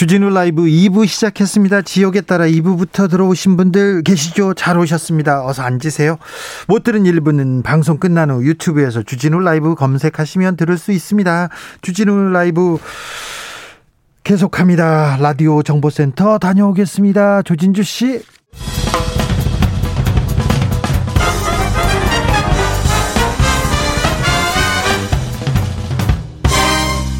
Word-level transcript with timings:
주진우 0.00 0.30
라이브 0.30 0.62
2부 0.62 1.06
시작했습니다. 1.06 1.82
지역에 1.82 2.22
따라 2.22 2.46
2부부터 2.46 3.10
들어오신 3.10 3.58
분들 3.58 4.02
계시죠? 4.02 4.54
잘 4.54 4.78
오셨습니다. 4.78 5.44
어서 5.44 5.62
앉으세요. 5.62 6.16
못 6.68 6.84
들은 6.84 7.02
1부는 7.02 7.62
방송 7.62 7.98
끝난 7.98 8.30
후 8.30 8.42
유튜브에서 8.42 9.02
주진우 9.02 9.40
라이브 9.40 9.74
검색하시면 9.74 10.56
들을 10.56 10.78
수 10.78 10.92
있습니다. 10.92 11.50
주진우 11.82 12.30
라이브 12.30 12.78
계속합니다. 14.24 15.18
라디오 15.20 15.62
정보센터 15.62 16.38
다녀오겠습니다. 16.38 17.42
조진주 17.42 17.82
씨. 17.82 18.22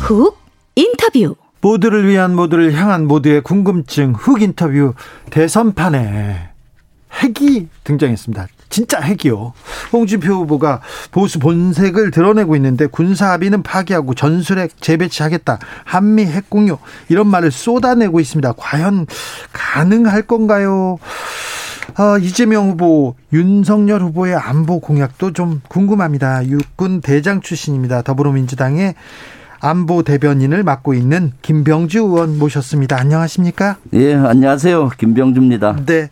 훅 0.00 0.38
인터뷰 0.76 1.36
모두를 1.60 2.06
위한 2.08 2.34
모두를 2.34 2.72
향한 2.74 3.06
모두의 3.06 3.42
궁금증 3.42 4.12
훅 4.14 4.42
인터뷰 4.42 4.94
대선판에 5.30 6.50
핵이 7.12 7.68
등장했습니다. 7.84 8.46
진짜 8.70 9.00
핵이요. 9.00 9.52
홍준표 9.92 10.32
후보가 10.32 10.80
보수 11.10 11.40
본색을 11.40 12.12
드러내고 12.12 12.54
있는데 12.56 12.86
군사 12.86 13.32
합의는 13.32 13.64
파기하고 13.64 14.14
전술핵 14.14 14.80
재배치하겠다. 14.80 15.58
한미 15.84 16.24
핵 16.24 16.48
공유 16.48 16.78
이런 17.08 17.26
말을 17.26 17.50
쏟아내고 17.50 18.20
있습니다. 18.20 18.52
과연 18.56 19.06
가능할 19.52 20.22
건가요? 20.22 20.98
어, 21.98 22.18
이재명 22.18 22.70
후보, 22.70 23.16
윤석열 23.32 24.02
후보의 24.02 24.36
안보 24.36 24.78
공약도 24.78 25.32
좀 25.32 25.60
궁금합니다. 25.68 26.46
육군 26.46 27.00
대장 27.00 27.40
출신입니다. 27.40 28.02
더불어민주당의 28.02 28.94
안보 29.60 30.02
대변인을 30.02 30.62
맡고 30.62 30.94
있는 30.94 31.32
김병주 31.42 31.98
의원 31.98 32.38
모셨습니다. 32.38 32.98
안녕하십니까? 32.98 33.76
예, 33.92 34.14
안녕하세요. 34.14 34.90
김병주입니다. 34.98 35.84
네. 35.84 36.08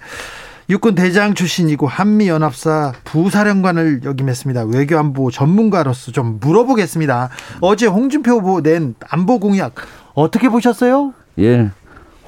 육군 0.71 0.95
대장 0.95 1.33
출신이고 1.33 1.87
한미 1.87 2.29
연합사 2.29 2.93
부사령관을 3.05 4.03
역임했습니다. 4.05 4.65
외교안보 4.65 5.31
전문가로서 5.31 6.13
좀 6.13 6.39
물어보겠습니다. 6.43 7.31
어제 7.63 7.87
홍준표 7.87 8.33
후보 8.33 8.61
낸 8.61 8.95
안보 9.09 9.41
공약 9.41 9.75
어떻게 10.13 10.51
보셨어요? 10.51 11.15
예. 11.39 11.71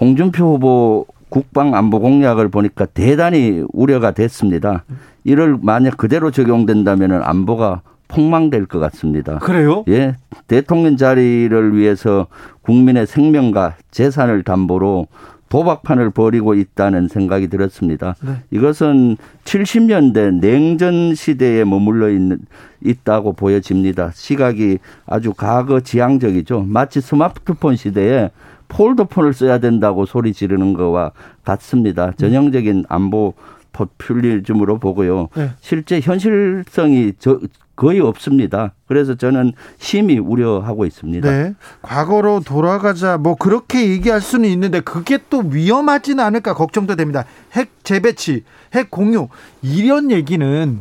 홍준표 0.00 0.54
후보 0.54 1.06
국방 1.28 1.74
안보 1.74 2.00
공약을 2.00 2.48
보니까 2.48 2.86
대단히 2.86 3.62
우려가 3.74 4.12
됐습니다. 4.12 4.84
이를 5.24 5.58
만약 5.60 5.98
그대로 5.98 6.30
적용된다면 6.30 7.22
안보가 7.22 7.82
폭망될 8.10 8.66
것 8.66 8.80
같습니다. 8.80 9.38
그래요? 9.38 9.84
예. 9.88 10.16
대통령 10.48 10.96
자리를 10.96 11.76
위해서 11.76 12.26
국민의 12.62 13.06
생명과 13.06 13.76
재산을 13.90 14.42
담보로 14.42 15.06
도박판을 15.48 16.10
벌이고 16.10 16.54
있다는 16.54 17.08
생각이 17.08 17.48
들었습니다. 17.48 18.14
네. 18.22 18.34
이것은 18.50 19.16
70년대 19.44 20.40
냉전 20.40 21.14
시대에 21.14 21.64
머물러 21.64 22.08
있는, 22.08 22.38
있다고 22.84 23.32
보여집니다. 23.32 24.12
시각이 24.14 24.78
아주 25.06 25.32
과거 25.34 25.80
지향적이죠. 25.80 26.66
마치 26.68 27.00
스마트폰 27.00 27.74
시대에 27.74 28.30
폴더폰을 28.68 29.32
써야 29.34 29.58
된다고 29.58 30.06
소리 30.06 30.32
지르는 30.32 30.72
것과 30.74 31.10
같습니다. 31.44 32.12
전형적인 32.12 32.84
안보 32.88 33.34
포퓰리즘으로 33.72 34.78
보고요. 34.78 35.28
네. 35.34 35.50
실제 35.60 36.00
현실성이 36.00 37.12
저, 37.18 37.40
거의 37.80 37.98
없습니다. 37.98 38.74
그래서 38.86 39.14
저는 39.14 39.54
심히 39.78 40.18
우려하고 40.18 40.84
있습니다. 40.84 41.30
네. 41.30 41.54
과거로 41.80 42.40
돌아가자 42.40 43.16
뭐 43.16 43.36
그렇게 43.36 43.88
얘기할 43.88 44.20
수는 44.20 44.50
있는데 44.50 44.80
그게 44.80 45.18
또 45.30 45.38
위험하지는 45.38 46.22
않을까 46.22 46.52
걱정도 46.52 46.94
됩니다. 46.94 47.24
핵 47.52 47.70
재배치, 47.82 48.44
핵 48.74 48.90
공유 48.90 49.28
이런 49.62 50.10
얘기는 50.10 50.78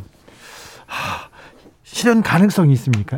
하, 0.88 1.30
실현 1.84 2.22
가능성이 2.22 2.74
있습니까? 2.74 3.18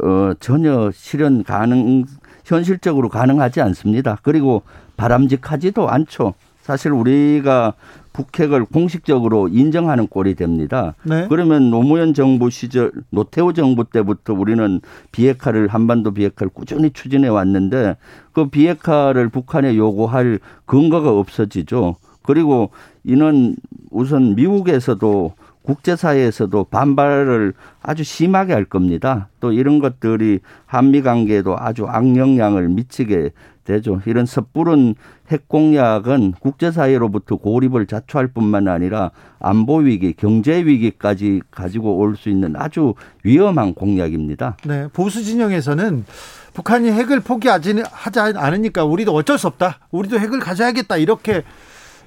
어, 0.00 0.32
전혀 0.38 0.92
실현 0.94 1.42
가능 1.42 2.04
현실적으로 2.44 3.08
가능하지 3.08 3.60
않습니다. 3.60 4.18
그리고 4.22 4.62
바람직하지도 4.96 5.88
않죠. 5.88 6.34
사실 6.62 6.92
우리가 6.92 7.74
북핵을 8.14 8.64
공식적으로 8.64 9.48
인정하는 9.48 10.06
꼴이 10.06 10.36
됩니다. 10.36 10.94
네. 11.02 11.26
그러면 11.28 11.70
노무현 11.70 12.14
정부 12.14 12.48
시절 12.48 12.92
노태우 13.10 13.52
정부 13.52 13.84
때부터 13.84 14.32
우리는 14.32 14.80
비핵화를 15.12 15.68
한반도 15.68 16.14
비핵화를 16.14 16.50
꾸준히 16.54 16.90
추진해 16.90 17.28
왔는데 17.28 17.96
그 18.32 18.48
비핵화를 18.48 19.28
북한에 19.28 19.76
요구할 19.76 20.38
근거가 20.64 21.10
없어지죠. 21.10 21.96
그리고 22.22 22.70
이는 23.02 23.56
우선 23.90 24.34
미국에서도 24.36 25.34
국제사회에서도 25.62 26.64
반발을 26.64 27.54
아주 27.82 28.04
심하게 28.04 28.52
할 28.52 28.64
겁니다. 28.64 29.28
또 29.40 29.50
이런 29.50 29.78
것들이 29.78 30.40
한미 30.66 31.02
관계에도 31.02 31.56
아주 31.58 31.86
악영향을 31.86 32.68
미치게 32.68 33.30
되죠. 33.64 34.00
이런 34.06 34.26
섣부른 34.26 34.94
핵 35.30 35.48
공약은 35.48 36.32
국제사회로부터 36.40 37.36
고립을 37.36 37.86
자초할 37.86 38.28
뿐만 38.28 38.68
아니라 38.68 39.10
안보 39.40 39.78
위기, 39.78 40.12
경제 40.12 40.64
위기까지 40.64 41.40
가지고 41.50 41.96
올 41.96 42.14
수 42.16 42.28
있는 42.28 42.54
아주 42.56 42.94
위험한 43.24 43.74
공약입니다. 43.74 44.56
네, 44.66 44.86
보수 44.92 45.22
진영에서는 45.24 46.04
북한이 46.52 46.90
핵을 46.92 47.20
포기하지 47.20 47.82
하지 47.90 48.20
않으니까 48.20 48.84
우리도 48.84 49.12
어쩔 49.12 49.38
수 49.38 49.48
없다. 49.48 49.80
우리도 49.90 50.18
핵을 50.20 50.38
가져야겠다. 50.38 50.96
이렇게 50.98 51.42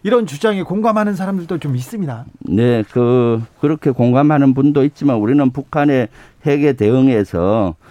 이런 0.03 0.25
주장에 0.25 0.63
공감하는 0.63 1.16
사람들도 1.16 1.57
좀 1.57 1.75
있습니다. 1.75 2.25
네, 2.47 2.84
그 2.91 3.41
그렇게 3.59 3.91
공감하는 3.91 4.53
분도 4.53 4.85
있지만 4.85 5.18
우리는 5.18 5.50
북한의 5.51 6.07
핵에 6.45 6.74
대응해서 6.74 7.75
어, 7.75 7.85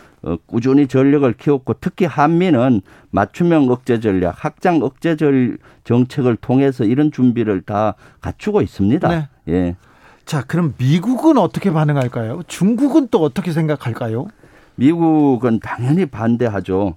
꾸준히 0.47 0.87
전력을 0.87 1.31
키웠고 1.35 1.75
특히 1.81 2.05
한미는 2.05 2.81
맞춤형 3.11 3.71
억제 3.71 4.01
전략, 4.01 4.35
확장 4.45 4.83
억제 4.83 5.17
절 5.17 5.59
정책을 5.85 6.37
통해서 6.37 6.85
이런 6.85 7.13
준비를 7.13 7.63
다 7.63 7.95
갖추고 8.21 8.63
있습니다. 8.63 9.09
네. 9.09 9.29
예. 9.49 9.77
자, 10.25 10.43
그럼 10.43 10.75
미국은 10.79 11.39
어떻게 11.39 11.73
반응할까요? 11.73 12.43
중국은 12.49 13.09
또 13.11 13.23
어떻게 13.23 13.53
생각할까요? 13.53 14.27
미국은 14.75 15.61
당연히 15.61 16.07
반대하죠. 16.07 16.97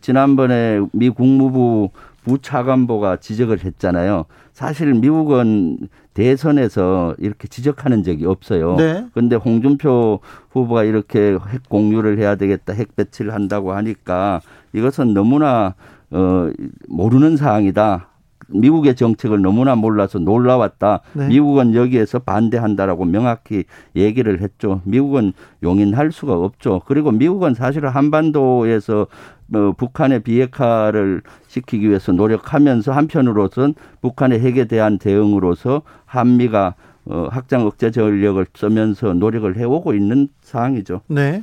지난번에 0.00 0.80
미 0.92 1.10
국무부 1.10 1.90
부차관보가 2.24 3.18
지적을 3.18 3.64
했잖아요. 3.64 4.24
사실 4.52 4.94
미국은 4.94 5.88
대선에서 6.14 7.16
이렇게 7.18 7.48
지적하는 7.48 8.02
적이 8.02 8.26
없어요. 8.26 8.76
네. 8.76 9.06
그런데 9.12 9.36
홍준표 9.36 10.20
후보가 10.50 10.84
이렇게 10.84 11.36
핵 11.48 11.68
공유를 11.68 12.18
해야 12.18 12.36
되겠다, 12.36 12.72
핵 12.72 12.96
배치를 12.96 13.34
한다고 13.34 13.72
하니까 13.72 14.40
이것은 14.72 15.12
너무나 15.12 15.74
어 16.10 16.50
모르는 16.88 17.36
사항이다. 17.36 18.08
미국의 18.48 18.94
정책을 18.94 19.42
너무나 19.42 19.74
몰라서 19.74 20.18
놀라웠다. 20.18 21.00
네. 21.12 21.28
미국은 21.28 21.74
여기에서 21.74 22.18
반대한다라고 22.18 23.04
명확히 23.04 23.64
얘기를 23.96 24.40
했죠. 24.40 24.80
미국은 24.84 25.32
용인할 25.62 26.12
수가 26.12 26.34
없죠. 26.34 26.82
그리고 26.86 27.10
미국은 27.10 27.54
사실 27.54 27.86
한반도에서 27.86 29.06
뭐 29.46 29.72
북한의 29.72 30.22
비핵화를 30.22 31.22
시키기 31.48 31.88
위해서 31.88 32.12
노력하면서 32.12 32.92
한편으로선 32.92 33.74
북한의 34.00 34.40
핵에 34.40 34.64
대한 34.66 34.98
대응으로서 34.98 35.82
한미가 36.06 36.74
어, 37.06 37.28
확장 37.30 37.66
억제 37.66 37.90
전력을 37.90 38.44
쓰면서 38.54 39.12
노력을 39.12 39.56
해오고 39.56 39.94
있는 39.94 40.28
상황이죠. 40.42 41.02
네. 41.08 41.42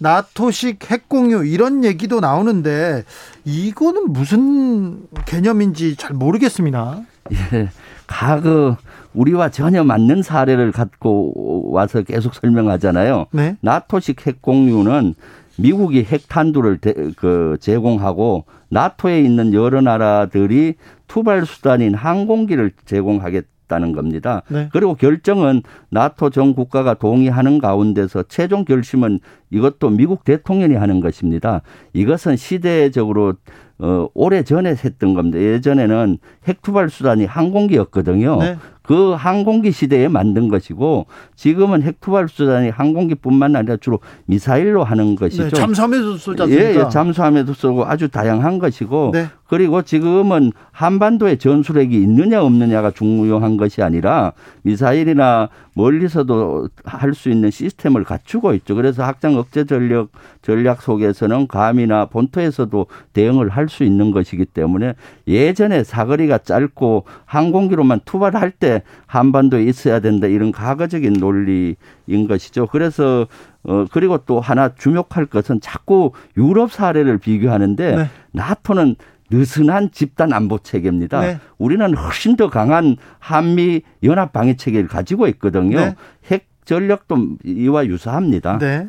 나토식 0.00 0.90
핵공유 0.90 1.44
이런 1.46 1.84
얘기도 1.84 2.20
나오는데 2.20 3.04
이거는 3.44 4.12
무슨 4.12 5.06
개념인지 5.26 5.96
잘 5.96 6.14
모르겠습니다. 6.14 7.02
예. 7.32 7.68
과거 8.06 8.76
우리와 9.14 9.50
전혀 9.50 9.84
맞는 9.84 10.22
사례를 10.22 10.72
갖고 10.72 11.70
와서 11.70 12.02
계속 12.02 12.34
설명하잖아요. 12.34 13.26
네. 13.32 13.56
나토식 13.60 14.26
핵공유는 14.26 15.14
미국이 15.56 16.04
핵탄두를 16.04 16.78
대, 16.78 16.94
그 17.16 17.56
제공하고 17.60 18.44
나토에 18.70 19.20
있는 19.20 19.52
여러 19.52 19.80
나라들이 19.82 20.74
투발 21.06 21.44
수단인 21.44 21.94
항공기를 21.94 22.72
제공하겠 22.86 23.44
있다는 23.72 23.92
겁니다. 23.92 24.42
네. 24.48 24.68
그리고 24.72 24.94
결정은 24.94 25.62
나토 25.90 26.30
전 26.30 26.54
국가가 26.54 26.94
동의하는 26.94 27.58
가운데서 27.58 28.24
최종 28.24 28.64
결심은 28.64 29.20
이것도 29.50 29.90
미국 29.90 30.24
대통령이 30.24 30.74
하는 30.74 31.00
것입니다. 31.00 31.62
이것은 31.94 32.36
시대적으로 32.36 33.34
어, 33.78 34.08
오래 34.14 34.42
전에 34.44 34.70
했던 34.70 35.14
겁니다. 35.14 35.38
예전에는 35.38 36.18
핵투발 36.46 36.88
수단이 36.88 37.24
항공기였거든요. 37.24 38.38
네. 38.38 38.56
그 38.82 39.12
항공기 39.12 39.70
시대에 39.72 40.08
만든 40.08 40.48
것이고 40.48 41.06
지금은 41.36 41.82
핵투발 41.82 42.28
수단이 42.28 42.70
항공기뿐만 42.70 43.54
아니라 43.56 43.76
주로 43.76 44.00
미사일로 44.26 44.82
하는 44.84 45.14
것이죠. 45.16 45.44
네, 45.44 45.50
잠수함에도 45.50 46.16
쏘지 46.16 46.42
않습니까? 46.42 46.70
예, 46.70 46.74
예, 46.76 46.88
잠수함에도 46.88 47.52
쏘고 47.54 47.84
아주 47.86 48.08
다양한 48.08 48.58
것이고 48.58 49.10
네. 49.12 49.26
그리고 49.46 49.82
지금은 49.82 50.52
한반도에 50.70 51.36
전술핵이 51.36 51.94
있느냐 51.94 52.42
없느냐가 52.42 52.90
중요한 52.90 53.58
것이 53.58 53.82
아니라 53.82 54.32
미사일이나 54.62 55.50
멀리서도 55.74 56.68
할 56.84 57.12
수 57.12 57.28
있는 57.28 57.50
시스템을 57.50 58.04
갖추고 58.04 58.54
있죠. 58.54 58.74
그래서 58.74 59.04
확장 59.04 59.36
억제 59.36 59.64
전력 59.64 60.08
전략 60.40 60.80
속에서는 60.82 61.46
감이나 61.46 62.06
본토에서도 62.06 62.86
대응을 63.12 63.50
할 63.50 63.68
수 63.68 63.84
있는 63.84 64.10
것이기 64.10 64.46
때문에 64.46 64.94
예전에 65.28 65.84
사거리가 65.84 66.38
짧고 66.38 67.04
항공기로만 67.26 68.00
투발할 68.06 68.50
때 68.52 68.71
한반도에 69.06 69.64
있어야 69.64 70.00
된다 70.00 70.26
이런 70.26 70.52
과거적인 70.52 71.14
논리인 71.14 72.28
것이죠. 72.28 72.66
그래서 72.66 73.26
어 73.64 73.84
그리고 73.92 74.18
또 74.18 74.40
하나 74.40 74.74
주목할 74.74 75.26
것은 75.26 75.60
자꾸 75.60 76.12
유럽 76.36 76.72
사례를 76.72 77.18
비교하는데 77.18 77.96
네. 77.96 78.10
나토는 78.32 78.96
느슨한 79.30 79.90
집단 79.92 80.32
안보 80.32 80.58
체계입니다. 80.58 81.20
네. 81.20 81.38
우리는 81.58 81.96
훨씬 81.96 82.36
더 82.36 82.50
강한 82.50 82.96
한미 83.18 83.82
연합 84.02 84.32
방위 84.32 84.56
체계를 84.56 84.88
가지고 84.88 85.26
있거든요. 85.28 85.78
네. 85.78 85.94
핵 86.26 86.46
전력도 86.64 87.38
이와 87.44 87.86
유사합니다. 87.86 88.58
네. 88.58 88.88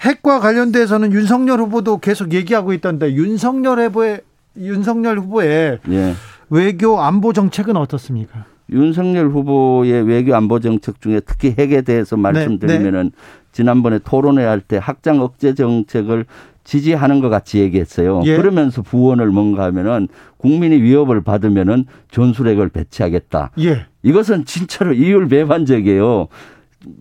핵과 0.00 0.40
관련돼서는 0.40 1.12
윤석열 1.12 1.60
후보도 1.60 1.98
계속 1.98 2.32
얘기하고 2.32 2.72
있던데 2.74 3.14
윤석열 3.14 3.80
후보의 3.80 4.20
윤석열 4.56 5.18
후보의 5.18 5.78
네. 5.84 6.14
외교 6.48 7.00
안보 7.00 7.32
정책은 7.32 7.76
어떻습니까? 7.76 8.44
윤석열 8.70 9.28
후보의 9.28 10.02
외교 10.06 10.34
안보 10.34 10.60
정책 10.60 11.00
중에 11.00 11.20
특히 11.20 11.54
핵에 11.56 11.82
대해서 11.82 12.16
말씀드리면은 12.16 13.02
네. 13.04 13.10
네. 13.10 13.46
지난번에 13.52 13.98
토론회 14.00 14.44
할때 14.44 14.76
확장 14.76 15.20
억제 15.20 15.54
정책을 15.54 16.26
지지하는 16.64 17.20
것 17.20 17.28
같이 17.28 17.60
얘기했어요. 17.60 18.22
예. 18.24 18.36
그러면서 18.36 18.82
부원을 18.82 19.28
뭔가 19.28 19.64
하면은 19.64 20.08
국민이 20.36 20.82
위협을 20.82 21.22
받으면은 21.22 21.86
전술핵을 22.10 22.68
배치하겠다. 22.70 23.52
예. 23.60 23.86
이것은 24.02 24.44
진짜로 24.44 24.92
이율 24.92 25.28
배반적이에요. 25.28 26.26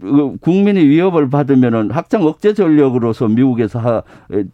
그 0.02 0.38
국민이 0.42 0.80
위협을 0.86 1.30
받으면은 1.30 1.92
확장 1.92 2.24
억제 2.24 2.54
전력으로서 2.54 3.28
미국에서 3.28 3.80
하, 3.80 4.04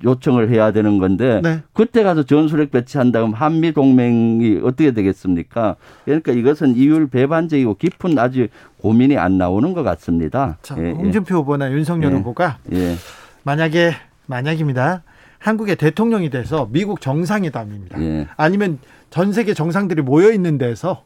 요청을 0.04 0.50
해야 0.50 0.72
되는 0.72 0.98
건데 0.98 1.40
네. 1.42 1.62
그때 1.74 2.04
가서 2.04 2.24
전술핵 2.24 2.72
배치한다면 2.72 3.34
한미 3.34 3.72
동맹이 3.72 4.60
어떻게 4.64 4.92
되겠습니까? 4.92 5.76
그러니까 6.06 6.32
이것은 6.32 6.76
이율 6.76 7.08
배반적이고 7.08 7.76
깊은 7.76 8.18
아주 8.20 8.48
고민이 8.80 9.18
안 9.18 9.38
나오는 9.38 9.74
것 9.74 9.84
같습니다. 9.84 10.58
자, 10.62 10.76
예, 10.78 10.88
예. 10.88 10.92
홍준표 10.92 11.36
예. 11.36 11.40
후보나 11.40 11.72
윤석열 11.72 12.12
예. 12.12 12.16
후보가 12.18 12.58
예. 12.74 12.96
만약에 13.44 13.94
만약입니다. 14.26 15.04
한국의 15.40 15.76
대통령이 15.76 16.30
돼서 16.30 16.68
미국 16.72 17.02
정상회담입니다. 17.02 18.02
예. 18.02 18.28
아니면 18.38 18.80
전 19.10 19.34
세계 19.34 19.54
정상들이 19.54 20.02
모여 20.02 20.32
있는 20.32 20.58
데서 20.58 21.04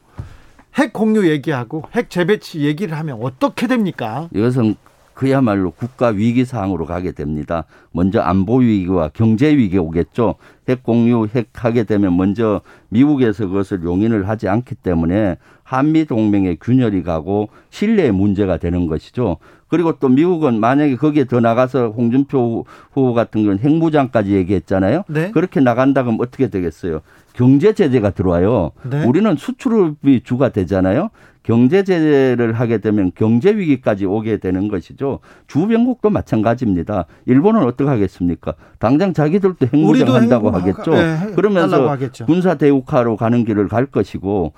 핵 0.77 0.91
공유 0.93 1.29
얘기하고 1.29 1.83
핵 1.93 2.09
재배치 2.09 2.61
얘기를 2.61 2.97
하면 2.97 3.19
어떻게 3.21 3.67
됩니까? 3.67 4.29
이것은 4.33 4.75
그야말로 5.13 5.71
국가 5.71 6.07
위기 6.09 6.43
상황으로 6.43 6.85
가게 6.85 7.13
됩니다. 7.13 7.63
먼저 7.91 8.19
안보 8.19 8.57
위기와 8.57 9.09
경제 9.13 9.55
위기 9.55 9.77
오겠죠. 9.77 10.35
핵 10.67 10.83
공유 10.83 11.27
핵 11.33 11.47
하게 11.53 11.85
되면 11.85 12.17
먼저 12.17 12.59
미국에서 12.89 13.47
그것을 13.47 13.83
용인을 13.83 14.27
하지 14.27 14.49
않기 14.49 14.75
때문에 14.75 15.37
한미 15.63 16.05
동맹의 16.05 16.57
균열이 16.59 17.03
가고 17.03 17.47
신뢰의 17.69 18.11
문제가 18.11 18.57
되는 18.57 18.87
것이죠. 18.87 19.37
그리고 19.67 19.93
또 19.99 20.09
미국은 20.09 20.59
만약에 20.59 20.95
거기에 20.95 21.25
더 21.25 21.39
나가서 21.39 21.89
홍준표 21.89 22.65
후보 22.91 23.13
같은 23.13 23.43
경우는 23.43 23.59
핵무장까지 23.59 24.31
얘기했잖아요. 24.33 25.03
네. 25.07 25.31
그렇게 25.31 25.59
나간다 25.59 26.03
그러면 26.03 26.21
어떻게 26.21 26.49
되겠어요? 26.49 27.01
경제 27.33 27.73
제재가 27.73 28.11
들어와요. 28.11 28.71
네. 28.89 29.03
우리는 29.05 29.35
수출이 29.35 30.21
주가 30.23 30.49
되잖아요. 30.49 31.09
경제 31.43 31.83
제재를 31.83 32.53
하게 32.53 32.79
되면 32.79 33.11
경제 33.13 33.55
위기까지 33.55 34.05
오게 34.05 34.37
되는 34.37 34.67
것이죠. 34.67 35.19
주변국도 35.47 36.09
마찬가지입니다. 36.09 37.05
일본은 37.27 37.63
어떻게 37.63 37.87
하겠습니까? 37.87 38.55
당장 38.79 39.13
자기들도 39.13 39.67
핵무장 39.71 40.15
한다고 40.15 40.49
하겠죠. 40.49 40.91
네, 40.91 41.33
그러면서 41.35 41.95
군사 42.25 42.55
대국화로 42.55 43.15
가는 43.15 43.45
길을 43.45 43.67
갈 43.67 43.85
것이고 43.85 44.53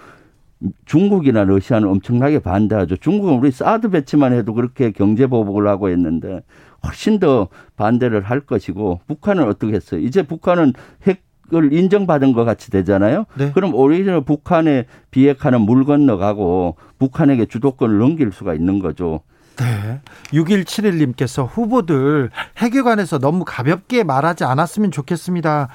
중국이나 0.86 1.44
러시아는 1.44 1.88
엄청나게 1.88 2.40
반대하죠. 2.40 2.98
중국은 2.98 3.36
우리 3.36 3.52
사드 3.52 3.90
배치만 3.90 4.34
해도 4.34 4.54
그렇게 4.54 4.92
경제 4.92 5.28
보복을 5.28 5.68
하고 5.68 5.90
있는데 5.90 6.42
훨씬 6.86 7.20
더 7.20 7.48
반대를 7.76 8.22
할 8.22 8.40
것이고 8.42 9.02
북한은 9.08 9.48
어떻게 9.48 9.74
했어요? 9.74 10.00
이제 10.00 10.24
북한은 10.24 10.74
핵을 11.06 11.74
인정받은 11.74 12.34
것 12.34 12.46
같이 12.46 12.72
되잖아요. 12.72 13.26
네. 13.36 13.52
그럼 13.52 13.74
오히려 13.76 14.22
북한에 14.22 14.86
비핵화는 15.12 15.62
물 15.62 15.86
건너가고 15.86 16.76
북한에게 17.00 17.46
주도권을 17.46 17.98
넘길 17.98 18.32
수가 18.32 18.54
있는 18.54 18.80
거죠. 18.80 19.22
네. 19.58 20.02
6171님께서 20.34 21.48
후보들 21.50 22.30
핵에 22.58 22.82
관해서 22.82 23.18
너무 23.18 23.44
가볍게 23.46 24.04
말하지 24.04 24.44
않았으면 24.44 24.92
좋겠습니다. 24.92 25.70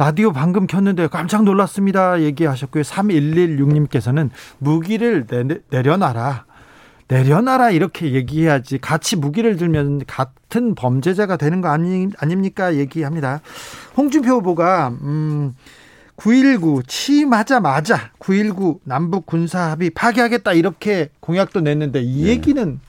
라디오 0.00 0.32
방금 0.32 0.66
켰는데 0.66 1.08
깜짝 1.08 1.44
놀랐습니다. 1.44 2.22
얘기하셨고요. 2.22 2.82
3116님께서는 2.84 4.30
무기를 4.56 5.26
내, 5.26 5.44
내려놔라. 5.68 6.46
내려놔라 7.06 7.72
이렇게 7.72 8.14
얘기해야지 8.14 8.78
같이 8.78 9.16
무기를 9.16 9.56
들면 9.56 10.06
같은 10.06 10.74
범죄자가 10.74 11.36
되는 11.36 11.60
거 11.60 11.68
아니, 11.68 12.08
아닙니까 12.16 12.76
얘기합니다. 12.76 13.42
홍준표 13.94 14.36
후보가 14.36 14.88
음, 15.02 15.54
9.19 16.16 16.88
취임하자마자 16.88 18.12
9.19 18.20 18.78
남북 18.84 19.26
군사 19.26 19.70
합의 19.70 19.90
파기하겠다 19.90 20.54
이렇게 20.54 21.10
공약도 21.20 21.60
냈는데 21.60 22.00
이 22.00 22.24
네. 22.24 22.30
얘기는 22.30 22.80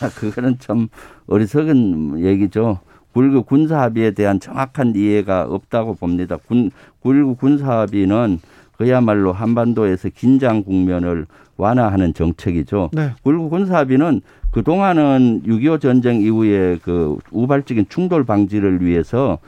네. 0.00 0.08
그거는 0.14 0.56
참 0.60 0.88
어리석은 1.26 2.24
얘기죠. 2.24 2.80
9.19 3.18 3.46
군사합의에 3.46 4.12
대한 4.12 4.38
정확한 4.38 4.94
이해가 4.94 5.42
없다고 5.42 5.94
봅니다. 5.94 6.36
군, 6.36 6.70
9.19 7.02 7.38
군사합의는 7.38 8.38
그야말로 8.76 9.32
한반도에서 9.32 10.08
긴장 10.10 10.62
국면을 10.62 11.26
완화하는 11.56 12.14
정책이죠. 12.14 12.90
네. 12.92 13.10
9.19 13.24 13.50
군사합의는 13.50 14.20
그동안은 14.52 15.42
6.25 15.44 15.80
전쟁 15.80 16.20
이후에 16.20 16.78
그 16.82 17.18
우발적인 17.32 17.86
충돌 17.88 18.24
방지를 18.24 18.82
위해서 18.82 19.38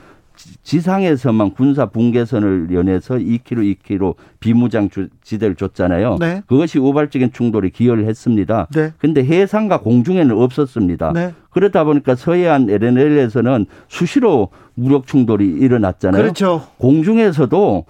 지상에서만 0.63 1.51
군사 1.51 1.87
분계선을 1.87 2.69
연해서 2.71 3.15
2km, 3.15 3.77
2km 3.83 4.15
비무장 4.39 4.89
지대를 5.23 5.55
줬잖아요. 5.55 6.17
네. 6.19 6.41
그것이 6.47 6.79
우발적인 6.79 7.31
충돌에 7.33 7.69
기여를 7.69 8.07
했습니다. 8.07 8.67
네. 8.73 8.93
근데 8.97 9.23
해상과 9.23 9.81
공중에는 9.81 10.37
없었습니다. 10.37 11.11
네. 11.13 11.33
그러다 11.49 11.83
보니까 11.83 12.15
서해안 12.15 12.69
LNL에서는 12.69 13.65
수시로 13.87 14.49
무력 14.73 15.07
충돌이 15.07 15.45
일어났잖아요. 15.47 16.21
그렇죠. 16.21 16.67
공중에서도 16.77 17.85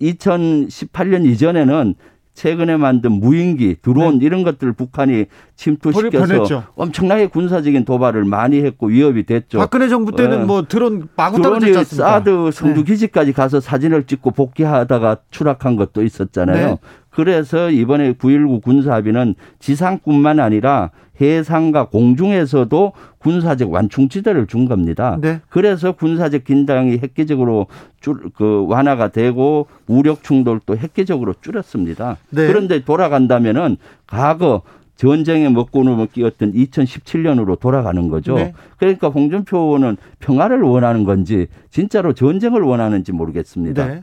2018년 0.00 1.24
이전에는 1.24 1.94
최근에 2.34 2.78
만든 2.78 3.12
무인기, 3.12 3.76
드론 3.82 4.18
네. 4.18 4.26
이런 4.26 4.42
것들을 4.42 4.72
북한이 4.72 5.26
침투시켜서 5.54 6.64
엄청나게 6.76 7.26
군사적인 7.26 7.84
도발을 7.84 8.24
많이 8.24 8.62
했고 8.62 8.86
위협이 8.86 9.24
됐죠. 9.24 9.58
박근혜 9.58 9.88
정부 9.88 10.12
때는 10.12 10.40
네. 10.40 10.44
뭐 10.44 10.62
드론 10.66 11.08
마구 11.14 11.40
드론이 11.42 11.72
사드 11.84 12.50
성주 12.52 12.84
네. 12.84 12.84
기지까지 12.84 13.32
가서 13.32 13.60
사진을 13.60 14.04
찍고 14.04 14.30
복귀하다가 14.30 15.18
추락한 15.30 15.76
것도 15.76 16.02
있었잖아요. 16.02 16.66
네. 16.66 16.78
그래서 17.12 17.70
이번에 17.70 18.14
9.19 18.14 18.62
군사합의는 18.62 19.34
지상뿐만 19.58 20.40
아니라 20.40 20.90
해상과 21.20 21.86
공중에서도 21.86 22.92
군사적 23.18 23.72
완충지대를 23.72 24.46
준 24.46 24.66
겁니다. 24.66 25.18
네. 25.20 25.40
그래서 25.48 25.92
군사적 25.92 26.44
긴장이 26.44 26.98
획기적으로 26.98 27.66
줄, 28.00 28.30
그 28.34 28.64
완화가 28.66 29.08
되고 29.08 29.66
무력 29.86 30.24
충돌도 30.24 30.78
획기적으로 30.78 31.34
줄였습니다. 31.40 32.16
네. 32.30 32.46
그런데 32.48 32.82
돌아간다면은 32.82 33.76
과거 34.06 34.62
전쟁에 34.96 35.48
먹고는 35.48 35.96
먹기였던 35.96 36.52
2017년으로 36.52 37.58
돌아가는 37.58 38.08
거죠. 38.08 38.34
네. 38.36 38.52
그러니까 38.76 39.08
홍준표 39.08 39.58
의원은 39.58 39.96
평화를 40.20 40.62
원하는 40.62 41.04
건지 41.04 41.48
진짜로 41.70 42.12
전쟁을 42.12 42.62
원하는지 42.62 43.12
모르겠습니다. 43.12 43.86
네. 43.86 44.02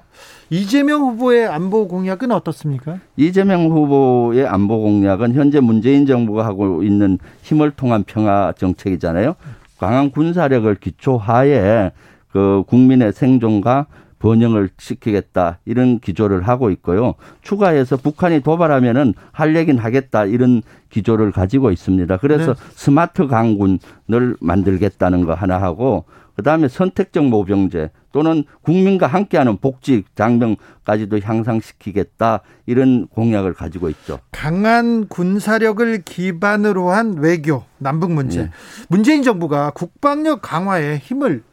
이재명 0.50 1.02
후보의 1.02 1.48
안보 1.48 1.88
공약은 1.88 2.32
어떻습니까? 2.32 3.00
이재명 3.16 3.70
후보의 3.70 4.48
안보 4.48 4.82
공약은 4.82 5.34
현재 5.36 5.60
문재인 5.60 6.06
정부가 6.06 6.46
하고 6.46 6.84
있는 6.84 7.20
힘을 7.44 7.72
통한 7.72 8.04
평화 8.04 8.52
정책이잖아요. 8.58 9.36
강한 9.78 10.12
군사력을 10.12 10.74
기초하에 10.76 11.92
그 12.32 12.64
국민의 12.68 13.14
생존과 13.14 13.88
번영을 14.20 14.70
시키겠다 14.78 15.60
이런 15.66 16.00
기조를 16.00 16.48
하고 16.48 16.70
있고요. 16.72 17.16
추가해서 17.42 17.98
북한이 17.98 18.42
도발하면은 18.42 19.14
할 19.32 19.56
얘긴 19.56 19.78
하겠다 19.78 20.26
이런 20.26 20.62
기조를 20.90 21.32
가지고 21.32 21.72
있습니다. 21.72 22.18
그래서 22.18 22.54
네. 22.54 22.62
스마트 22.76 23.28
강군을 23.28 24.36
만들겠다는 24.40 25.26
거 25.26 25.34
하나 25.34 25.62
하고 25.62 26.06
그다음에 26.36 26.70
선택적 26.70 27.26
모병제 27.26 27.90
또는 28.12 28.44
국민과 28.62 29.08
함께하는 29.08 29.58
복지 29.58 30.04
장병까지도 30.16 31.20
향상시키겠다 31.20 32.42
이런 32.66 33.08
공약을 33.08 33.54
가지고 33.54 33.90
있죠. 33.90 34.20
강한 34.32 35.08
군사력을 35.08 36.02
기반으로 36.04 36.92
한 36.92 37.18
외교 37.18 37.64
남북 37.78 38.12
문제. 38.12 38.44
네. 38.44 38.52
문재인 38.88 39.22
정부가 39.22 39.72
국방력 39.72 40.42
강화에 40.42 40.98
힘을 40.98 41.44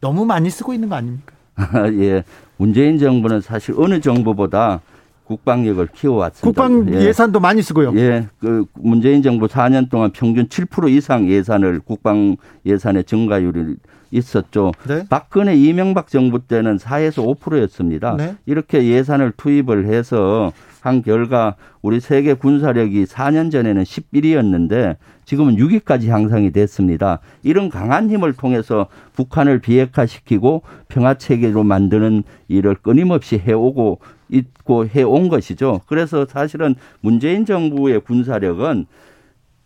너무 0.00 0.26
많이 0.26 0.50
쓰고 0.50 0.74
있는 0.74 0.88
거 0.88 0.96
아닙니까? 0.96 1.33
예. 2.00 2.24
문재인 2.56 2.98
정부는 2.98 3.40
사실 3.40 3.74
어느 3.76 4.00
정부보다 4.00 4.80
국방력을 5.24 5.86
키워왔습니다. 5.94 6.62
국방 6.62 6.92
예. 6.94 7.12
산도 7.12 7.40
많이 7.40 7.62
쓰고요. 7.62 7.92
예. 7.96 8.28
그 8.38 8.66
문재인 8.74 9.22
정부 9.22 9.46
4년 9.46 9.90
동안 9.90 10.10
평균 10.12 10.48
7% 10.48 10.90
이상 10.90 11.28
예산을 11.28 11.80
국방 11.80 12.36
예산의 12.66 13.04
증가율이 13.04 13.76
있었죠. 14.14 14.72
네. 14.86 15.04
박근혜 15.10 15.54
이명박 15.54 16.08
정부 16.08 16.46
때는 16.46 16.76
4에서 16.76 17.38
5%였습니다. 17.38 18.16
네. 18.16 18.36
이렇게 18.46 18.86
예산을 18.86 19.32
투입을 19.36 19.86
해서 19.86 20.52
한 20.80 21.02
결과 21.02 21.56
우리 21.82 21.98
세계 21.98 22.34
군사력이 22.34 23.04
4년 23.04 23.50
전에는 23.50 23.82
11위였는데 23.82 24.96
지금은 25.24 25.56
6위까지 25.56 26.08
향상이 26.08 26.50
됐습니다. 26.52 27.20
이런 27.42 27.70
강한 27.70 28.10
힘을 28.10 28.34
통해서 28.34 28.86
북한을 29.14 29.60
비핵화시키고 29.60 30.62
평화 30.88 31.14
체계로 31.14 31.64
만드는 31.64 32.22
일을 32.48 32.76
끊임없이 32.76 33.38
해오고 33.38 34.00
있고 34.28 34.86
해온 34.86 35.28
것이죠. 35.28 35.80
그래서 35.86 36.26
사실은 36.28 36.74
문재인 37.00 37.46
정부의 37.46 38.00
군사력은 38.00 38.86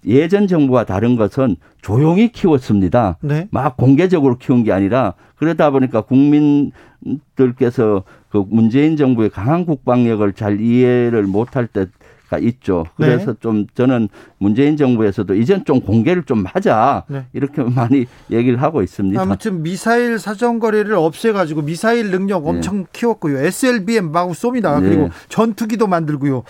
예전 0.06 0.46
정부와 0.46 0.84
다른 0.84 1.16
것은 1.16 1.56
조용히 1.82 2.30
키웠습니다. 2.30 3.18
네. 3.20 3.48
막 3.50 3.76
공개적으로 3.76 4.38
키운 4.38 4.64
게 4.64 4.72
아니라 4.72 5.14
그러다 5.36 5.70
보니까 5.70 6.02
국민들께서 6.02 8.04
그 8.30 8.44
문재인 8.48 8.96
정부의 8.96 9.30
강한 9.30 9.64
국방력을 9.64 10.32
잘 10.34 10.60
이해를 10.60 11.24
못할 11.24 11.66
때가 11.66 12.38
있죠. 12.40 12.84
그래서 12.96 13.32
네. 13.32 13.38
좀 13.40 13.66
저는 13.74 14.08
문재인 14.38 14.76
정부에서도 14.76 15.34
이젠 15.34 15.64
좀 15.64 15.80
공개를 15.80 16.24
좀 16.24 16.44
하자 16.46 17.04
네. 17.08 17.26
이렇게 17.32 17.62
많이 17.64 18.06
얘기를 18.30 18.60
하고 18.60 18.82
있습니다. 18.82 19.20
아무튼 19.20 19.62
미사일 19.62 20.18
사정거리를 20.18 20.94
없애가지고 20.94 21.62
미사일 21.62 22.10
능력 22.10 22.42
네. 22.42 22.50
엄청 22.50 22.78
네. 22.78 22.84
키웠고요. 22.92 23.38
SLBM 23.38 24.12
마구 24.12 24.32
쏩니다. 24.32 24.80
네. 24.80 24.88
그리고 24.88 25.08
전투기도 25.28 25.86
만들고요. 25.86 26.42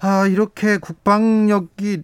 아 0.00 0.26
이렇게 0.26 0.78
국방력이 0.78 2.02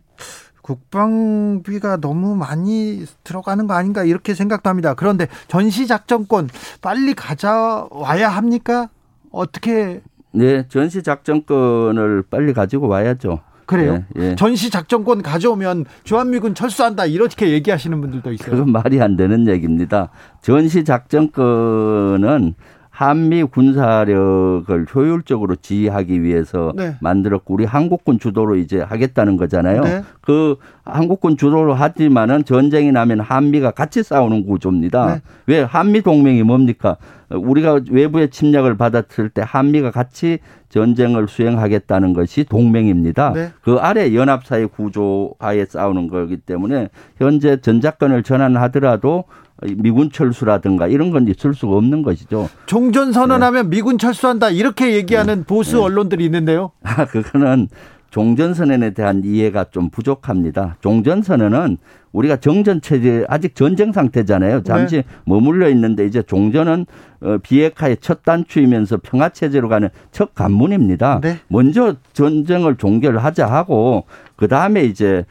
국방비가 0.65 1.99
너무 1.99 2.35
많이 2.37 3.05
들어가는 3.23 3.67
거 3.67 3.75
아닌가 3.75 4.03
이렇게 4.03 4.33
생각도 4.33 4.71
합니다. 4.71 4.95
그런데 4.95 5.29
전시작전권 5.49 6.49
빨리 6.81 7.13
가져와야 7.13 8.31
합니까? 8.31 8.89
어떻게? 9.31 10.01
네, 10.33 10.67
전시작전권을 10.69 12.25
빨리 12.31 12.55
가지고 12.55 12.89
와야죠. 12.89 13.41
그래요? 13.67 14.05
예, 14.19 14.31
예. 14.31 14.35
전시 14.37 14.71
작전권 14.71 15.23
가져오면 15.23 15.85
주한미군 16.05 16.55
철수한다 16.55 17.07
이렇게 17.07 17.51
얘기하시는 17.51 18.01
분들도 18.01 18.33
있어요. 18.33 18.51
그건 18.51 18.73
말이 18.73 19.01
안 19.03 19.17
되는 19.17 19.47
얘기입니다. 19.47 20.09
전시 20.41 20.85
작전권은 20.85 22.55
한미 22.95 23.43
군사력을 23.43 24.87
효율적으로 24.95 25.57
지휘하기 25.57 26.23
위해서 26.23 26.73
네. 26.77 26.95
만들었고 27.01 27.53
우리 27.53 27.65
한국군 27.65 28.21
주도로 28.21 28.55
이제 28.55 28.81
하겠다는 28.81 29.37
거잖아요. 29.37 29.83
네. 29.83 30.03
그 30.21 30.55
한국군 30.85 31.37
주도로 31.37 31.75
하지만은 31.75 32.45
전쟁이 32.45 32.93
나면 32.93 33.19
한미가 33.19 33.73
같이 33.73 34.05
싸우는 34.05 34.47
구조입니다. 34.47 35.07
네. 35.15 35.23
왜 35.47 35.63
한미 35.63 36.03
동맹이 36.03 36.45
뭡니까? 36.45 36.97
우리가 37.31 37.81
외부의 37.91 38.31
침략을 38.31 38.77
받았을 38.77 39.29
때 39.29 39.43
한미가 39.45 39.91
같이 39.91 40.39
전쟁을 40.69 41.27
수행하겠다는 41.27 42.13
것이 42.13 42.45
동맹입니다. 42.45 43.33
네. 43.33 43.51
그 43.61 43.75
아래 43.81 44.15
연합사의 44.15 44.69
구조하에 44.69 45.65
싸우는 45.65 46.07
거기 46.07 46.37
때문에 46.37 46.91
현재 47.19 47.61
전작권을 47.61 48.23
전환하더라도 48.23 49.25
미군 49.77 50.11
철수라든가 50.11 50.87
이런 50.87 51.11
건 51.11 51.27
있을 51.29 51.55
수가 51.55 51.77
없는 51.77 52.03
것이죠. 52.03 52.49
종전 52.67 53.13
선언하면 53.13 53.71
네. 53.71 53.77
미군 53.77 53.99
철수한다 53.99 54.51
이렇게 54.51 54.95
얘기하는 54.95 55.39
네. 55.39 55.45
보수 55.45 55.77
네. 55.77 55.83
언론들이 55.83 56.25
있는데요. 56.25 56.73
아, 56.85 57.07
그거는 57.07 57.69
종전 58.11 58.55
선언에 58.55 58.91
대한 58.91 59.23
이해가 59.25 59.67
좀 59.73 59.91
부족합니다. 59.91 60.77
종전 60.81 61.23
선언은 61.23 61.79
우리가 62.13 62.37
정전 62.37 62.81
체제 62.81 63.25
아직 63.29 63.57
전쟁 63.57 63.91
상태잖아요. 63.91 64.63
잠시 64.63 64.97
네. 64.99 65.05
머물러 65.27 65.69
있는데 65.71 66.07
이제 66.07 66.23
종전은 66.23 66.87
어, 67.23 67.39
비핵화의 67.43 67.97
첫 68.01 68.23
단추이면서 68.23 68.99
평화 69.03 69.31
체제로 69.31 69.69
가는 69.69 69.89
첫 70.13 70.33
관문입니다. 70.35 71.21
네. 71.23 71.39
먼저 71.49 71.97
전쟁을 72.13 72.77
종결하자 72.77 73.47
하고 73.47 74.05
그 74.45 74.49
다음에 74.49 74.85
이제 74.85 75.25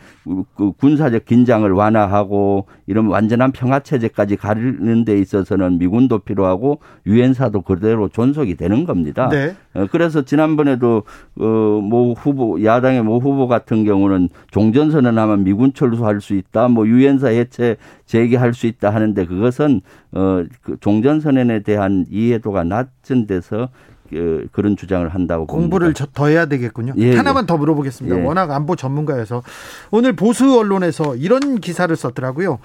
그 0.55 0.72
군사적 0.72 1.25
긴장을 1.25 1.72
완화하고 1.72 2.65
이런 2.88 3.05
완전한 3.05 3.51
평화 3.51 3.79
체제까지 3.79 4.38
가는 4.38 5.05
데 5.05 5.20
있어서는 5.20 5.77
미군도 5.77 6.17
필요하고 6.20 6.79
유엔사도 7.05 7.62
그대로 7.62 8.10
존속이 8.10 8.55
되는 8.55 8.86
겁니다. 8.86 9.29
네. 9.29 9.55
어, 9.75 9.86
그래서 9.91 10.24
지난번에도 10.24 11.03
어모 11.39 12.15
후보 12.17 12.63
야당의 12.63 13.03
모 13.03 13.20
후보 13.20 13.48
같은 13.48 13.86
경우는 13.86 14.29
종전 14.50 14.89
선언하면 14.89 15.43
미군 15.43 15.74
철수할 15.74 16.20
수 16.20 16.34
있다. 16.34 16.70
뭐 16.70 16.88
유엔사 16.88 17.27
해체 17.27 17.75
제기할 18.08 18.55
수 18.55 18.65
있다 18.65 18.89
하는데 18.89 19.25
그것은 19.27 19.82
어그 20.12 20.77
종전 20.79 21.20
선언에 21.20 21.60
대한 21.60 22.08
이해도가 22.10 22.63
낮은 22.63 23.27
데서 23.27 23.70
그, 24.10 24.48
그런 24.51 24.75
주장을 24.75 25.07
한다고 25.07 25.48
공부를 25.48 25.93
봅니다. 25.93 26.05
더 26.13 26.27
해야 26.27 26.45
되겠군요. 26.45 26.93
예, 26.98 27.15
하나만 27.15 27.43
예. 27.43 27.48
더 27.48 27.57
물어보겠습니다. 27.57 28.19
예. 28.19 28.24
워낙 28.24 28.51
안보 28.51 28.75
전문가여서 28.75 29.43
오늘 29.91 30.13
보수 30.13 30.57
언론에서 30.57 31.15
이런 31.15 31.60
기사를 31.60 31.93
썼더라고요. 31.95 32.60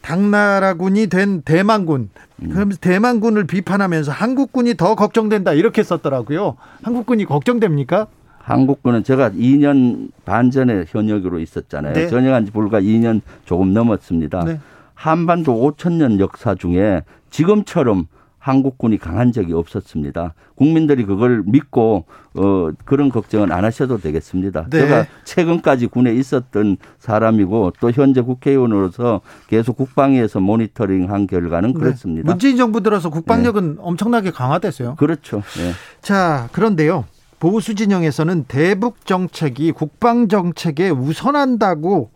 당나라군이 0.00 1.08
된 1.08 1.42
대만군. 1.42 2.10
음. 2.42 2.48
그럼 2.50 2.70
대만군을 2.80 3.46
비판하면서 3.46 4.12
한국군이 4.12 4.76
더 4.76 4.94
걱정된다 4.94 5.52
이렇게 5.52 5.82
썼더라고요. 5.82 6.56
한국군이 6.82 7.24
걱정됩니까? 7.24 8.06
한국군은 8.38 9.02
제가 9.02 9.30
2년 9.30 10.10
반 10.24 10.52
전에 10.52 10.84
현역으로 10.86 11.40
있었잖아요. 11.40 11.94
네. 11.94 12.06
전역한 12.06 12.46
지 12.46 12.52
불과 12.52 12.80
2년 12.80 13.20
조금 13.44 13.74
넘었습니다. 13.74 14.44
네. 14.44 14.60
한반도 14.94 15.52
5천 15.72 15.94
년 15.94 16.20
역사 16.20 16.54
중에 16.54 17.02
지금처럼 17.30 18.06
한국군이 18.46 18.96
강한 18.96 19.32
적이 19.32 19.54
없었습니다. 19.54 20.34
국민들이 20.54 21.04
그걸 21.04 21.42
믿고 21.46 22.04
어 22.34 22.70
그런 22.84 23.08
걱정은 23.08 23.50
안 23.50 23.64
하셔도 23.64 23.98
되겠습니다. 23.98 24.68
네. 24.70 24.78
제가 24.82 25.06
최근까지 25.24 25.88
군에 25.88 26.14
있었던 26.14 26.76
사람이고 27.00 27.72
또 27.80 27.90
현재 27.90 28.20
국회의원으로서 28.20 29.20
계속 29.48 29.76
국방위에서 29.76 30.38
모니터링한 30.38 31.26
결과는 31.26 31.72
네. 31.72 31.78
그렇습니다. 31.80 32.30
문재인 32.30 32.56
정부 32.56 32.80
들어서 32.82 33.10
국방력은 33.10 33.74
네. 33.74 33.78
엄청나게 33.80 34.30
강화됐어요. 34.30 34.94
그렇죠. 34.94 35.42
네. 35.56 35.72
자 36.00 36.48
그런데요. 36.52 37.04
보수 37.38 37.74
진영에서는 37.74 38.44
대북 38.48 39.04
정책이 39.04 39.72
국방 39.72 40.28
정책에 40.28 40.88
우선한다고 40.88 42.10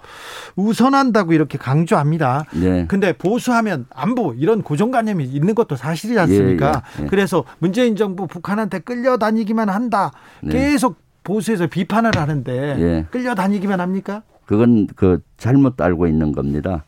우선한다고 0.56 1.32
이렇게 1.32 1.58
강조합니다. 1.58 2.44
네. 2.54 2.86
근데 2.88 3.12
보수하면 3.12 3.86
안보 3.90 4.34
이런 4.34 4.62
고정관념이 4.62 5.24
있는 5.24 5.54
것도 5.54 5.76
사실이지 5.76 6.18
않습니까? 6.20 6.82
예, 6.96 7.00
예, 7.00 7.04
예. 7.04 7.08
그래서 7.08 7.44
문재인 7.58 7.96
정부 7.96 8.26
북한한테 8.26 8.78
끌려다니기만 8.78 9.68
한다. 9.68 10.12
네. 10.42 10.52
계속 10.52 10.96
보수에서 11.22 11.66
비판을 11.66 12.12
하는데 12.16 12.52
예. 12.78 13.06
끌려다니기만 13.10 13.80
합니까? 13.80 14.22
그건 14.46 14.88
그 14.96 15.20
잘못 15.36 15.80
알고 15.80 16.06
있는 16.06 16.32
겁니다. 16.32 16.84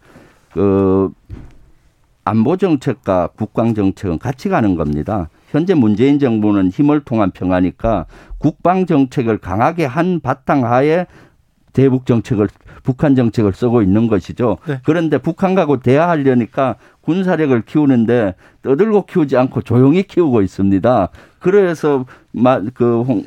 그 0.53 1.11
안보 2.25 2.57
정책과 2.57 3.31
국방 3.37 3.75
정책은 3.75 4.19
같이 4.19 4.49
가는 4.49 4.75
겁니다. 4.75 5.29
현재 5.52 5.75
문재인 5.75 6.18
정부는 6.18 6.71
힘을 6.71 7.00
통한 7.00 7.30
평화니까 7.30 8.06
국방 8.38 8.87
정책을 8.87 9.37
강하게 9.37 9.85
한 9.85 10.21
바탕 10.21 10.64
하에 10.64 11.06
대북 11.75 12.06
정책을 12.06 12.49
북한 12.82 13.14
정책을 13.14 13.52
쓰고 13.52 13.82
있는 13.82 14.09
것이죠. 14.09 14.56
네. 14.66 14.80
그런데 14.85 15.18
북한하고 15.18 15.80
대화하려니까 15.80 16.76
군사력을 17.02 17.61
키우는데 17.62 18.35
떠들고 18.62 19.04
키우지 19.04 19.37
않고 19.37 19.61
조용히 19.61 20.02
키우고 20.04 20.40
있습니다. 20.40 21.09
그래서 21.38 22.06
그 22.73 23.02
홍, 23.02 23.25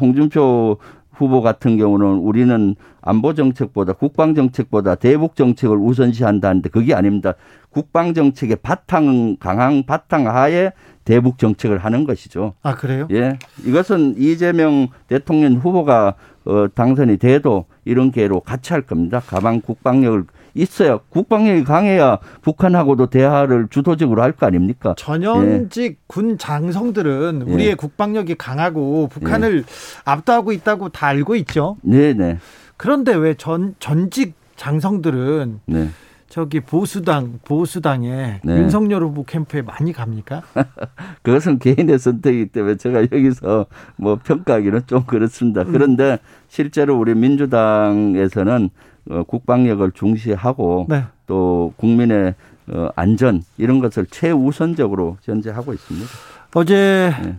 홍준표 0.00 0.78
후보 1.16 1.40
같은 1.40 1.76
경우는 1.78 2.18
우리는 2.18 2.76
안보 3.00 3.34
정책보다 3.34 3.94
국방 3.94 4.34
정책보다 4.34 4.96
대북 4.96 5.34
정책을 5.34 5.76
우선시한다는데 5.76 6.68
그게 6.68 6.94
아닙니다. 6.94 7.34
국방 7.70 8.14
정책의 8.14 8.58
바탕 8.62 9.36
강한 9.38 9.84
바탕 9.84 10.26
하에 10.28 10.72
대북 11.04 11.38
정책을 11.38 11.78
하는 11.78 12.04
것이죠. 12.04 12.54
아 12.62 12.74
그래요? 12.74 13.08
예, 13.12 13.38
이것은 13.64 14.16
이재명 14.18 14.88
대통령 15.08 15.54
후보가 15.54 16.14
어, 16.44 16.66
당선이 16.74 17.16
돼도 17.16 17.64
이런 17.84 18.10
계로 18.10 18.40
같이 18.40 18.72
할 18.72 18.82
겁니다. 18.82 19.20
가방 19.20 19.60
국방력을 19.60 20.24
있어야 20.56 20.98
국방력이 21.10 21.64
강해야 21.64 22.18
북한하고도 22.42 23.06
대화를 23.10 23.68
주도적으로 23.70 24.22
할 24.22 24.32
거 24.32 24.46
아닙니까? 24.46 24.94
전현직 24.98 25.92
예. 25.92 25.96
군 26.06 26.36
장성들은 26.38 27.42
우리의 27.42 27.70
예. 27.70 27.74
국방력이 27.74 28.34
강하고 28.34 29.08
북한을 29.08 29.58
예. 29.58 29.62
압도하고 30.04 30.52
있다고 30.52 30.88
다 30.90 31.06
알고 31.08 31.36
있죠. 31.36 31.76
네, 31.82 32.12
네. 32.14 32.38
그런데 32.76 33.14
왜 33.14 33.34
전 33.34 33.74
전직 33.78 34.34
장성들은 34.56 35.60
네. 35.66 35.88
저기 36.28 36.60
보수당 36.60 37.38
보수당에 37.44 38.40
네. 38.42 38.56
윤석열 38.58 39.02
후보 39.04 39.22
캠프에 39.22 39.62
많이 39.62 39.92
갑니까? 39.92 40.42
그것은 41.22 41.58
개인의 41.60 41.98
선택이기 41.98 42.46
때문에 42.46 42.76
제가 42.76 43.02
여기서 43.02 43.66
뭐 43.96 44.18
평가하기는 44.22 44.82
좀 44.86 45.04
그렇습니다. 45.04 45.62
음. 45.62 45.72
그런데 45.72 46.18
실제로 46.48 46.98
우리 46.98 47.14
민주당에서는 47.14 48.70
어, 49.10 49.22
국방력을 49.24 49.90
중시하고 49.92 50.86
네. 50.88 51.04
또 51.26 51.72
국민의 51.76 52.34
어, 52.68 52.88
안전 52.96 53.42
이런 53.58 53.78
것을 53.80 54.06
최우선적으로 54.06 55.18
현재 55.22 55.50
하고 55.50 55.72
있습니다. 55.72 56.08
어제 56.54 57.12
네. 57.22 57.36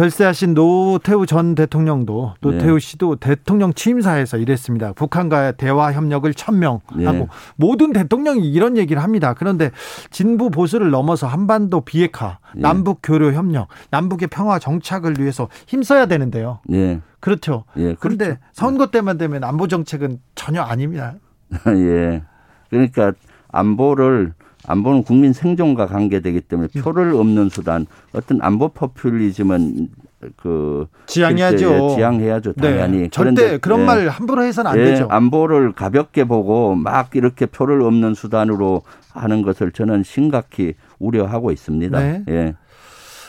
별세하신 0.00 0.54
노태우 0.54 1.26
전 1.26 1.54
대통령도 1.54 2.32
노태우 2.40 2.74
네. 2.74 2.78
씨도 2.78 3.16
대통령 3.16 3.74
취임사에서 3.74 4.38
이랬습니다. 4.38 4.94
북한과의 4.94 5.58
대화 5.58 5.92
협력을 5.92 6.32
천명하고 6.32 6.96
네. 6.96 7.26
모든 7.56 7.92
대통령이 7.92 8.50
이런 8.50 8.78
얘기를 8.78 9.02
합니다. 9.02 9.34
그런데 9.34 9.70
진보 10.08 10.48
보수를 10.48 10.88
넘어서 10.88 11.26
한반도 11.26 11.82
비핵화, 11.82 12.38
네. 12.54 12.62
남북 12.62 13.00
교류 13.02 13.32
협력, 13.34 13.68
남북의 13.90 14.28
평화 14.28 14.58
정착을 14.58 15.16
위해서 15.18 15.50
힘써야 15.66 16.06
되는데요. 16.06 16.60
네. 16.66 17.02
그렇죠. 17.20 17.64
예, 17.76 17.94
그런데 18.00 18.24
그렇죠. 18.24 18.40
선거 18.52 18.86
때만 18.86 19.18
되면 19.18 19.44
안보 19.44 19.68
정책은 19.68 20.18
전혀 20.34 20.62
아닙니다. 20.62 21.16
예. 21.76 22.22
그러니까 22.70 23.12
안보를 23.48 24.32
안보는 24.66 25.02
국민 25.04 25.32
생존과 25.32 25.86
관계되기 25.86 26.42
때문에 26.42 26.68
음. 26.76 26.82
표를 26.82 27.14
없는 27.14 27.48
수단 27.48 27.86
어떤 28.12 28.40
안보 28.42 28.68
포퓰리즘은 28.68 29.88
그 30.36 30.86
지향해야죠. 31.06 31.94
지향해야죠. 31.96 32.52
네. 32.54 32.70
당연히. 32.72 32.98
네. 32.98 33.08
절대 33.08 33.58
그런 33.58 33.80
예. 33.80 33.84
말 33.84 34.08
함부로 34.08 34.42
해서는 34.42 34.70
안 34.70 34.78
예. 34.78 34.84
되죠. 34.84 35.06
안보를 35.10 35.72
가볍게 35.72 36.24
보고 36.24 36.74
막 36.74 37.14
이렇게 37.14 37.46
표를 37.46 37.80
없는 37.82 38.14
수단으로 38.14 38.82
하는 39.12 39.42
것을 39.42 39.72
저는 39.72 40.02
심각히 40.02 40.74
우려하고 40.98 41.50
있습니다. 41.52 41.98
네. 41.98 42.24
예. 42.28 42.54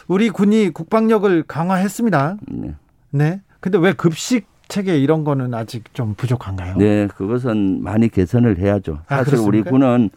우리 0.07 0.29
군이 0.29 0.71
국방력을 0.71 1.43
강화했습니다. 1.47 2.37
네. 2.49 2.75
네. 3.11 3.41
근데 3.61 3.77
왜 3.77 3.93
급식 3.93 4.47
체계 4.67 4.97
이런 4.97 5.23
거는 5.23 5.53
아직 5.53 5.93
좀 5.93 6.13
부족한가요? 6.15 6.77
네, 6.77 7.07
그것은 7.07 7.83
많이 7.83 8.07
개선을 8.07 8.57
해야죠. 8.57 8.99
아, 9.07 9.17
사실 9.17 9.33
그렇습니까? 9.33 9.47
우리 9.47 9.63
군은 9.63 10.09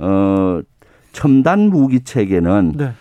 어 0.00 0.60
첨단 1.12 1.68
무기 1.70 2.00
체계는 2.02 2.72
네. 2.76 2.92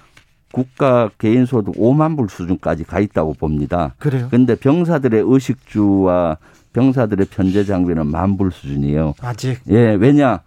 국가 0.52 1.10
개인 1.20 1.46
소득 1.46 1.76
5만 1.76 2.18
불 2.18 2.28
수준까지 2.30 2.84
가 2.84 3.00
있다고 3.00 3.34
봅니다. 3.36 3.94
그래요? 4.00 4.28
근데 4.32 4.56
병사들의 4.56 5.24
의식주와 5.26 6.38
병사들의 6.74 7.28
편제 7.28 7.64
장비는 7.66 8.08
만 8.08 8.36
불 8.38 8.52
수준이에요. 8.52 9.14
아직. 9.22 9.60
예, 9.70 9.94
왜냐? 9.94 10.42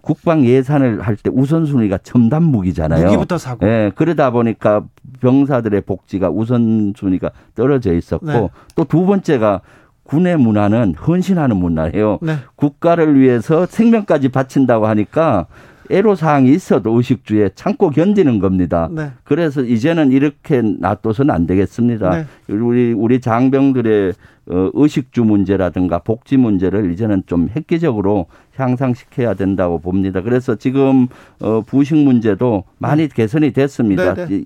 국방 0.00 0.44
예산을 0.44 1.02
할 1.02 1.16
때 1.16 1.30
우선순위가 1.32 1.98
첨단 2.02 2.42
무기잖아요. 2.44 3.04
무기부터 3.06 3.36
사고. 3.36 3.66
예, 3.66 3.90
그러다 3.94 4.30
보니까 4.30 4.84
병사들의 5.20 5.82
복지가 5.82 6.30
우선순위가 6.30 7.30
떨어져 7.54 7.92
있었고 7.94 8.26
네. 8.26 8.48
또두 8.74 9.04
번째가 9.04 9.60
군의 10.08 10.38
문화는 10.38 10.94
헌신하는 10.94 11.56
문화예요. 11.56 12.18
네. 12.22 12.36
국가를 12.56 13.20
위해서 13.20 13.66
생명까지 13.66 14.30
바친다고 14.30 14.86
하니까 14.86 15.46
애로사항이 15.90 16.50
있어도 16.50 16.96
의식주에 16.96 17.50
참고 17.54 17.90
견디는 17.90 18.38
겁니다. 18.38 18.88
네. 18.90 19.10
그래서 19.24 19.62
이제는 19.62 20.12
이렇게 20.12 20.62
놔둬서는 20.62 21.34
안 21.34 21.46
되겠습니다. 21.46 22.10
네. 22.10 22.54
우리, 22.54 22.92
우리 22.92 23.20
장병들의 23.20 24.14
어, 24.50 24.70
의식주 24.72 25.24
문제라든가 25.24 25.98
복지 25.98 26.38
문제를 26.38 26.90
이제는 26.92 27.24
좀 27.26 27.50
획기적으로 27.54 28.26
향상시켜야 28.56 29.34
된다고 29.34 29.78
봅니다. 29.78 30.22
그래서 30.22 30.56
지금 30.56 31.08
어, 31.40 31.60
부식 31.66 31.98
문제도 31.98 32.64
많이 32.78 33.08
네. 33.08 33.14
개선이 33.14 33.52
됐습니다. 33.52 34.14
네, 34.14 34.26
네. 34.26 34.42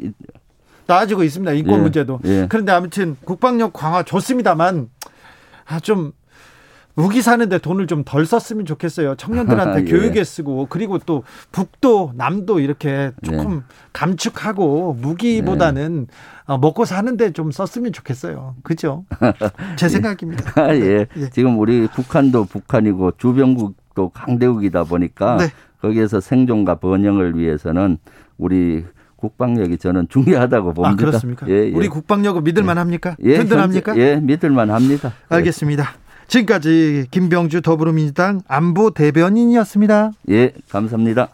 나아지고 0.89 1.23
있습니다. 1.23 1.53
인권 1.53 1.79
예, 1.79 1.83
문제도. 1.83 2.19
예. 2.25 2.47
그런데 2.49 2.73
아무튼 2.73 3.17
국방력 3.25 3.73
강화 3.73 4.03
좋습니다만 4.03 4.89
아, 5.67 5.81
좀 5.81 6.13
무기 6.95 7.23
사는데 7.23 7.59
돈을 7.59 7.87
좀 7.87 8.03
덜 8.05 8.27
썼으면 8.27 8.67
좋겠어요. 8.67 9.15
청년들한테 9.15 9.81
예. 9.87 9.91
교육에 9.91 10.25
쓰고 10.25 10.67
그리고 10.69 10.99
또 10.99 11.23
북도 11.53 12.13
남도 12.17 12.61
이렇게 12.61 13.13
조금 13.23 13.57
네. 13.57 13.63
감축하고 13.93 14.95
무기보다는 15.01 16.07
네. 16.49 16.59
먹고 16.61 16.85
사는데 16.85 17.33
좀 17.33 17.51
썼으면 17.51 17.93
좋겠어요. 17.93 18.57
그죠? 18.63 19.05
제 19.79 19.87
예. 19.87 19.89
생각입니다. 19.89 20.61
아, 20.61 20.75
예. 20.75 21.07
예. 21.17 21.31
지금 21.31 21.59
우리 21.59 21.87
북한도 21.87 22.45
북한이고 22.47 23.13
주변국도 23.19 24.11
강대국이다 24.11 24.85
보니까 24.85 25.37
네. 25.39 25.47
거기에서 25.81 26.21
생존과 26.21 26.77
번영을 26.77 27.39
위해서는 27.39 27.99
우리 28.37 28.85
국방력이 29.23 29.79
저는 29.79 30.09
중요하다고 30.09 30.71
아, 30.71 30.73
봅니다. 30.73 30.93
아, 30.93 30.97
그렇습니까? 30.97 31.47
예, 31.49 31.69
예. 31.69 31.71
우리 31.73 31.87
국방력은 31.87 32.43
믿을만 32.43 32.77
합니까? 32.77 33.17
예, 33.23 33.39
든든합니까? 33.39 33.97
예, 33.97 34.17
믿을만 34.17 34.71
합니다. 34.71 35.13
알겠습니다. 35.29 35.93
지금까지 36.27 37.07
김병주 37.11 37.63
더불어민주당 37.63 38.41
안보 38.49 38.91
대변인이었습니다. 38.91 40.11
예, 40.31 40.53
감사합니다. 40.69 41.29